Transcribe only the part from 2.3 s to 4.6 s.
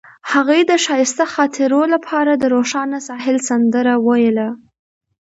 د روښانه ساحل سندره ویله.